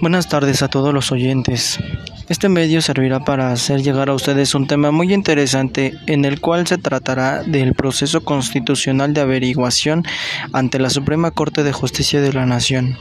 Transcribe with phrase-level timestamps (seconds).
[0.00, 1.80] Buenas tardes a todos los oyentes.
[2.28, 6.68] Este medio servirá para hacer llegar a ustedes un tema muy interesante en el cual
[6.68, 10.04] se tratará del proceso constitucional de averiguación
[10.52, 12.96] ante la Suprema Corte de Justicia de la Nación.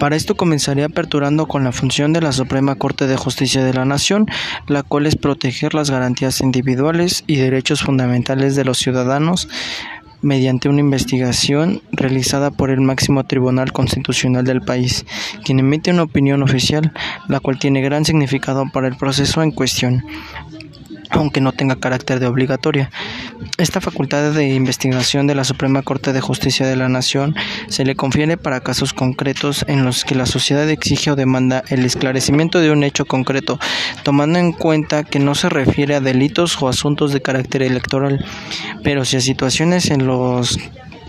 [0.00, 3.84] Para esto comenzaré aperturando con la función de la Suprema Corte de Justicia de la
[3.84, 4.26] Nación,
[4.66, 9.48] la cual es proteger las garantías individuales y derechos fundamentales de los ciudadanos
[10.24, 15.04] mediante una investigación realizada por el máximo tribunal constitucional del país,
[15.44, 16.92] quien emite una opinión oficial,
[17.28, 20.02] la cual tiene gran significado para el proceso en cuestión
[21.10, 22.90] aunque no tenga carácter de obligatoria.
[23.58, 27.34] Esta facultad de investigación de la Suprema Corte de Justicia de la Nación
[27.68, 31.84] se le confiere para casos concretos en los que la sociedad exige o demanda el
[31.84, 33.58] esclarecimiento de un hecho concreto,
[34.02, 38.24] tomando en cuenta que no se refiere a delitos o asuntos de carácter electoral,
[38.82, 40.58] pero si a situaciones en los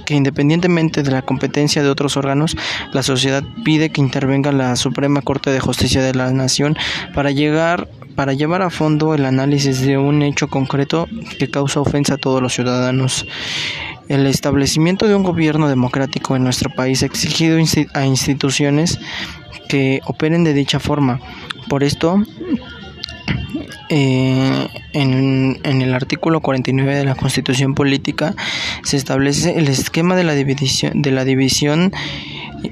[0.05, 2.55] que independientemente de la competencia de otros órganos,
[2.93, 6.77] la sociedad pide que intervenga la Suprema Corte de Justicia de la Nación
[7.13, 12.16] para llegar para llevar a fondo el análisis de un hecho concreto que causa ofensa
[12.16, 13.26] a todos los ciudadanos.
[14.08, 17.58] El establecimiento de un gobierno democrático en nuestro país ha exigido
[17.93, 18.99] a instituciones
[19.68, 21.20] que operen de dicha forma.
[21.68, 22.24] Por esto,
[23.90, 28.34] eh, en, el artículo 49 de la Constitución Política
[28.84, 31.91] se establece el esquema de la división, de la división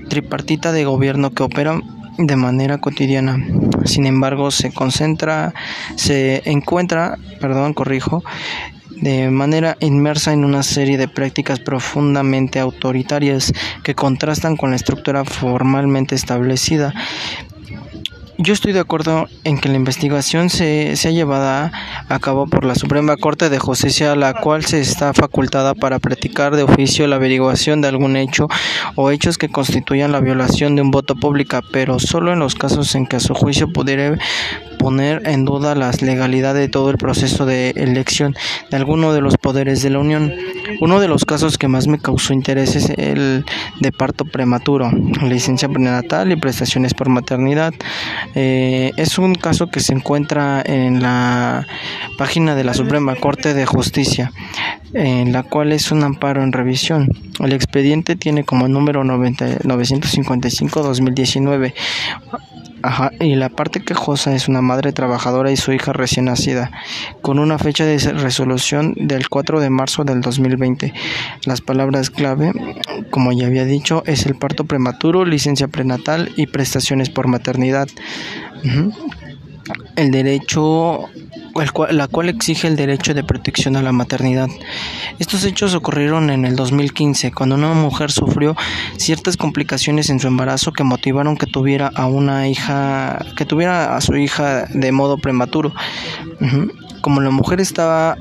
[0.09, 1.79] tripartita de gobierno que opera
[2.17, 3.37] de manera cotidiana.
[3.85, 5.53] Sin embargo, se concentra,
[5.95, 8.23] se encuentra, perdón, corrijo,
[9.01, 13.51] de manera inmersa en una serie de prácticas profundamente autoritarias
[13.83, 16.93] que contrastan con la estructura formalmente establecida
[18.37, 21.71] yo estoy de acuerdo en que la investigación se, sea llevada
[22.09, 26.55] a cabo por la Suprema Corte de Justicia, la cual se está facultada para practicar
[26.55, 28.47] de oficio la averiguación de algún hecho
[28.95, 32.95] o hechos que constituyan la violación de un voto público, pero solo en los casos
[32.95, 34.17] en que a su juicio pudiera
[34.83, 38.35] poner en duda la legalidad de todo el proceso de elección
[38.69, 40.33] de alguno de los poderes de la Unión.
[40.81, 43.45] Uno de los casos que más me causó interés es el
[43.79, 44.91] de parto prematuro,
[45.21, 47.73] licencia prenatal y prestaciones por maternidad.
[48.35, 51.67] Eh, es un caso que se encuentra en la
[52.17, 54.31] página de la Suprema Corte de Justicia,
[54.93, 57.09] en la cual es un amparo en revisión.
[57.39, 61.73] El expediente tiene como número 955-2019
[62.83, 66.69] Ajá, y la parte quejosa es una madre trabajadora y su hija recién nacida,
[67.21, 70.93] con una fecha de resolución del 4 de marzo del 2020.
[71.45, 72.51] Las palabras clave,
[73.09, 77.87] como ya había dicho, es el parto prematuro, licencia prenatal y prestaciones por maternidad.
[79.95, 81.09] El derecho
[81.91, 84.49] la cual exige el derecho de protección a la maternidad.
[85.19, 88.55] Estos hechos ocurrieron en el 2015, cuando una mujer sufrió
[88.97, 94.01] ciertas complicaciones en su embarazo que motivaron que tuviera a una hija, que tuviera a
[94.01, 95.73] su hija de modo prematuro.
[97.01, 98.17] Como la mujer estaba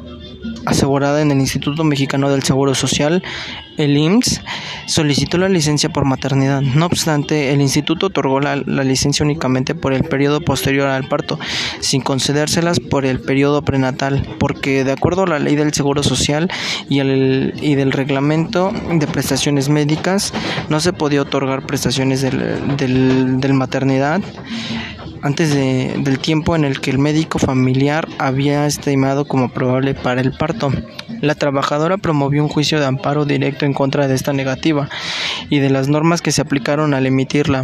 [0.67, 3.23] asegurada en el Instituto Mexicano del Seguro Social,
[3.79, 4.43] el IMSS,
[4.87, 6.61] solicitó la licencia por maternidad.
[6.61, 11.39] No obstante, el instituto otorgó la, licencia únicamente por el periodo posterior al parto,
[11.81, 16.51] sin concedérselas por el periodo prenatal, porque de acuerdo a la ley del Seguro Social
[16.89, 20.33] y, el, y del reglamento de prestaciones médicas,
[20.69, 24.21] no se podía otorgar prestaciones del, del, del maternidad
[25.23, 30.21] antes de, del tiempo en el que el médico familiar había estimado como probable para
[30.21, 30.71] el parto.
[31.21, 34.89] La trabajadora promovió un juicio de amparo directo en contra de esta negativa
[35.49, 37.63] y de las normas que se aplicaron al emitirla.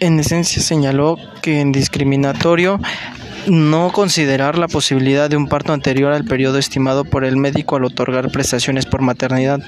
[0.00, 2.80] En esencia señaló que en discriminatorio
[3.46, 7.84] no considerar la posibilidad de un parto anterior al periodo estimado por el médico al
[7.84, 9.60] otorgar prestaciones por maternidad,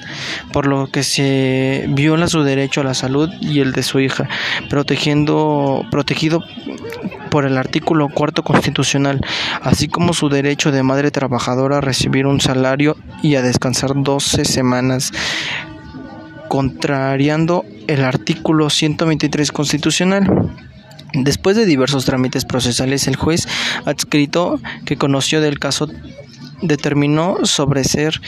[0.53, 4.29] por lo que se viola su derecho a la salud y el de su hija,
[4.69, 6.43] protegiendo, protegido
[7.31, 9.21] por el artículo cuarto constitucional,
[9.63, 14.45] así como su derecho de madre trabajadora a recibir un salario y a descansar 12
[14.45, 15.13] semanas
[16.49, 20.68] contrariando el artículo 123 constitucional.
[21.15, 23.49] Después de diversos trámites procesales, el juez
[23.85, 25.89] adscrito que conoció del caso
[26.63, 28.21] determinó sobreser,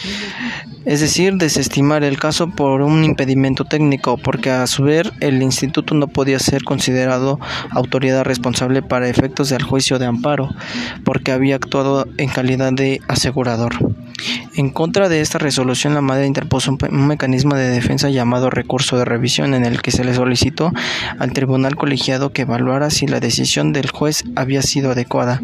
[0.85, 5.94] es decir, desestimar el caso por un impedimento técnico, porque a su vez el instituto
[5.94, 7.38] no podía ser considerado
[7.71, 10.49] autoridad responsable para efectos del juicio de amparo,
[11.05, 13.89] porque había actuado en calidad de asegurador.
[14.55, 19.05] En contra de esta resolución, la madre interpuso un, mecanismo de defensa llamado recurso de
[19.05, 20.72] revisión en el que se le solicitó
[21.19, 25.40] al tribunal colegiado que evaluara si la decisión del juez había sido adecuada.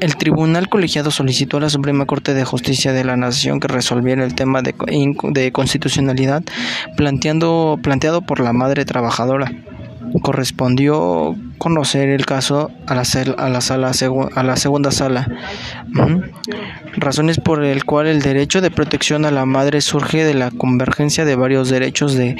[0.00, 4.24] El tribunal colegiado solicitó a la Suprema Corte de Justicia de la Nación que resolviera
[4.24, 4.74] el tema de,
[5.30, 6.42] de constitucionalidad
[6.96, 9.50] planteando, planteado por la madre trabajadora
[10.20, 13.02] correspondió conocer el caso a la,
[13.38, 13.92] a la, sala,
[14.34, 15.28] a la segunda sala.
[16.96, 21.24] Razones por el cual el derecho de protección a la madre surge de la convergencia
[21.24, 22.36] de varios derechos de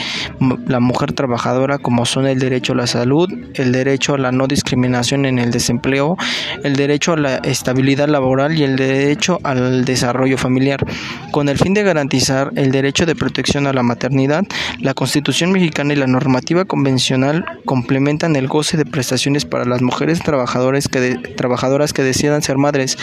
[0.66, 4.46] la mujer trabajadora como son el derecho a la salud, el derecho a la no
[4.46, 6.16] discriminación en el desempleo,
[6.62, 10.84] el derecho a la estabilidad laboral y el derecho al desarrollo familiar.
[11.32, 14.44] Con el fin de garantizar el derecho de protección a la maternidad,
[14.80, 20.20] la Constitución mexicana y la normativa convencional complementan el goce de prestaciones para las mujeres
[20.20, 22.96] trabajadoras que, trabajadoras que decidan ser madres,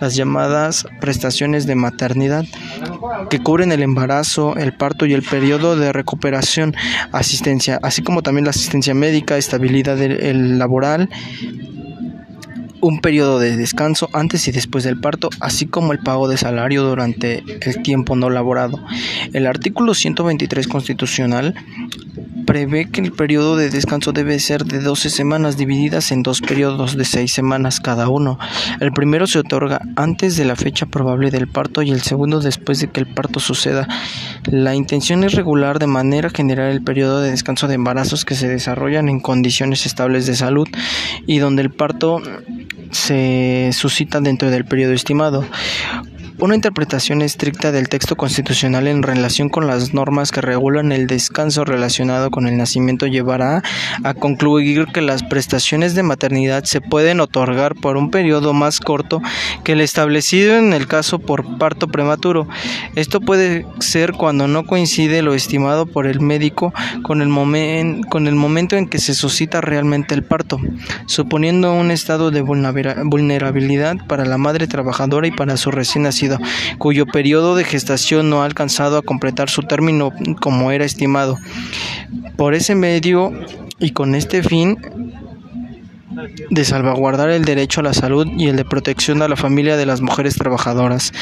[0.00, 2.44] las llamadas prestaciones de maternidad,
[3.28, 6.76] que cubren el embarazo, el parto y el periodo de recuperación,
[7.10, 11.08] asistencia, así como también la asistencia médica, estabilidad laboral,
[12.80, 16.84] un periodo de descanso antes y después del parto, así como el pago de salario
[16.84, 18.78] durante el tiempo no laborado.
[19.32, 21.56] El artículo 123 constitucional
[22.48, 26.96] prevé que el periodo de descanso debe ser de 12 semanas divididas en dos periodos
[26.96, 28.38] de 6 semanas cada uno.
[28.80, 32.80] El primero se otorga antes de la fecha probable del parto y el segundo después
[32.80, 33.86] de que el parto suceda.
[34.46, 38.48] La intención es regular de manera general el periodo de descanso de embarazos que se
[38.48, 40.68] desarrollan en condiciones estables de salud
[41.26, 42.22] y donde el parto
[42.92, 45.44] se suscita dentro del periodo estimado.
[46.40, 51.64] Una interpretación estricta del texto constitucional en relación con las normas que regulan el descanso
[51.64, 53.64] relacionado con el nacimiento llevará
[54.04, 59.20] a concluir que las prestaciones de maternidad se pueden otorgar por un periodo más corto
[59.64, 62.46] que el establecido en el caso por parto prematuro.
[62.94, 68.36] Esto puede ser cuando no coincide lo estimado por el médico con el, con el
[68.36, 70.60] momento en que se suscita realmente el parto,
[71.06, 76.27] suponiendo un estado de vulnerabilidad para la madre trabajadora y para su recién nacido
[76.78, 81.36] cuyo periodo de gestación no ha alcanzado a completar su término como era estimado.
[82.36, 83.32] Por ese medio
[83.78, 84.78] y con este fin
[86.50, 89.86] de salvaguardar el derecho a la salud y el de protección a la familia de
[89.86, 91.12] las mujeres trabajadoras.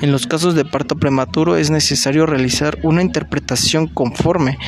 [0.00, 4.58] En los casos de parto prematuro es necesario realizar una interpretación conforme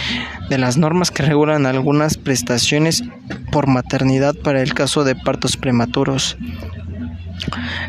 [0.50, 3.02] de las normas que regulan algunas prestaciones
[3.50, 6.36] por maternidad para el caso de partos prematuros.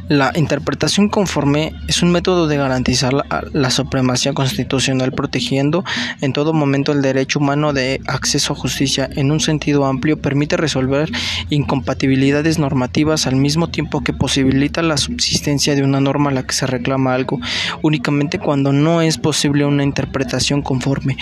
[0.07, 5.83] La interpretación conforme es un método de garantizar la, supremacía constitucional protegiendo
[6.21, 10.57] en todo momento el derecho humano de acceso a justicia en un sentido amplio permite
[10.57, 11.09] resolver
[11.49, 16.53] incompatibilidades normativas al mismo tiempo que posibilita la subsistencia de una norma a la que
[16.53, 17.39] se reclama algo
[17.81, 21.17] únicamente cuando no es posible una interpretación conforme.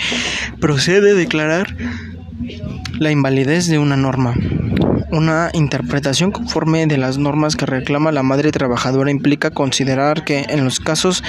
[0.60, 1.76] Procede declarar
[2.98, 4.34] la invalidez de una norma.
[5.10, 10.64] Una interpretación conforme de las normas que reclama la madre trabajadora implica considerar que en
[10.64, 11.24] los casos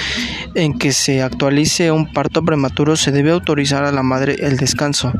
[0.54, 5.14] en que se actualice un parto prematuro se debe autorizar a la madre el descanso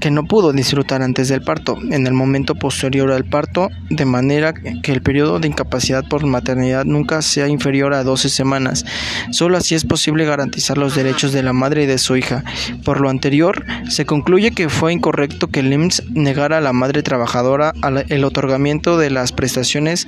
[0.00, 4.54] que no pudo disfrutar antes del parto, en el momento posterior al parto, de manera
[4.54, 8.84] que el periodo de incapacidad por maternidad nunca sea inferior a 12 semanas.
[9.30, 12.44] Solo así es posible garantizar los derechos de la madre y de su hija.
[12.84, 17.02] Por lo anterior, se concluye que fue incorrecto que el IMSS negara a la madre
[17.02, 17.72] trabajadora
[18.08, 20.06] el otorgamiento de las prestaciones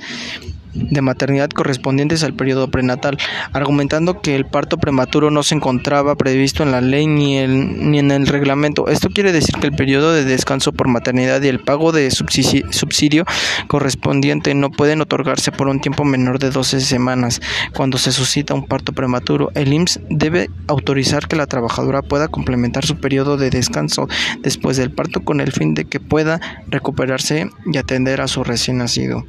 [0.73, 3.17] de maternidad correspondientes al periodo prenatal,
[3.53, 8.27] argumentando que el parto prematuro no se encontraba previsto en la ley ni, en el
[8.27, 8.87] reglamento.
[8.87, 13.25] Esto quiere decir que el periodo de descanso por maternidad y el pago de subsidio,
[13.67, 17.41] correspondiente no pueden otorgarse por un tiempo menor de 12 semanas.
[17.73, 22.85] Cuando se suscita un parto prematuro, el IMSS debe autorizar que la trabajadora pueda complementar
[22.85, 24.07] su periodo de descanso
[24.41, 28.77] después del parto con el fin de que pueda recuperarse y atender a su recién
[28.77, 29.25] nacido.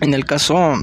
[0.00, 0.74] En el caso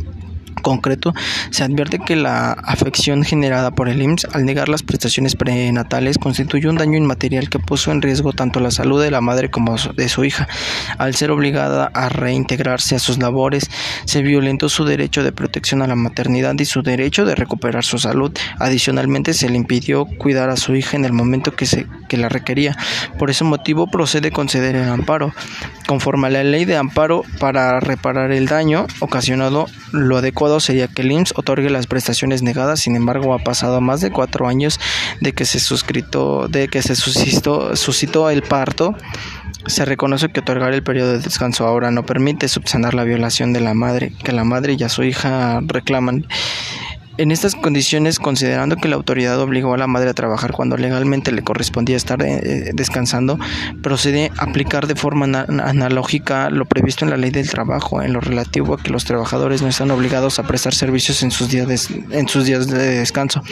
[0.63, 1.13] concreto,
[1.51, 6.67] se advierte que la afección generada por el IMSS al negar las prestaciones prenatales constituye
[6.67, 10.10] un daño inmaterial que puso en riesgo tanto la salud de la madre como de
[10.10, 10.48] su hija.
[10.98, 13.70] Al ser obligada a reintegrarse a sus labores,
[14.05, 18.00] se violentó su derecho de protección a la maternidad y su derecho de recuperar su
[18.00, 18.32] salud.
[18.60, 22.29] Adicionalmente, se le impidió cuidar a su hija en el momento que, se, que la
[22.29, 22.75] requería.
[23.20, 25.34] Por ese motivo, procede conceder el amparo.
[25.88, 31.02] Conforme a la ley de amparo para reparar el daño ocasionado, lo adecuado sería que
[31.02, 32.80] el IMSS otorgue las prestaciones negadas.
[32.80, 34.80] Sin embargo, ha pasado más de cuatro años
[35.22, 38.96] de que se suscrito, de que se suscitó, suscitó el parto.
[39.66, 43.62] Se reconoce que otorgar el periodo de descanso ahora no permite subsanar la violación de
[43.62, 46.28] la madre que la madre y a su hija reclaman
[47.17, 51.32] En estas condiciones, considerando que la autoridad obligó a la madre a trabajar cuando legalmente
[51.32, 53.38] le correspondía estar eh, descansando,
[53.84, 58.74] procede aplicar de forma analógica lo previsto en la ley del trabajo en lo relativo
[58.74, 62.27] a que los trabajadores no están obligados a prestar servicios en sus días de, en
[62.27, 63.43] sus días de descanso,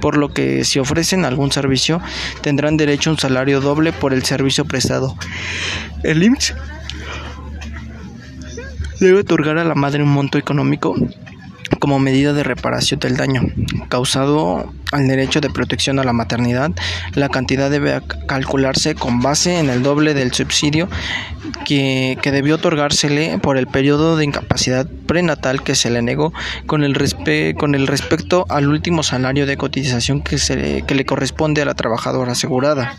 [0.00, 2.00] por lo que si ofrecen algún servicio
[2.40, 5.16] tendrán derecho a un salario doble por el servicio prestado.
[6.04, 6.54] El IMSS
[9.00, 10.94] debe otorgar a la madre un monto económico
[11.82, 13.42] como medida de reparación del daño
[13.88, 16.70] causado al derecho de protección a la maternidad,
[17.14, 20.88] la cantidad debe calcularse con base en el doble del subsidio
[21.64, 26.32] que, debió otorgársele por el periodo de incapacidad prenatal que se le negó
[26.66, 26.96] con el,
[27.58, 31.74] con el respecto al último salario de cotización que, se, que le corresponde a la
[31.74, 32.94] trabajadora asegurada.